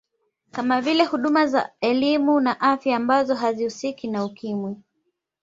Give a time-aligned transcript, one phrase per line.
[0.51, 4.75] Kama vile huduma za elimu na afya ambazo hazihusiki na Ukimwi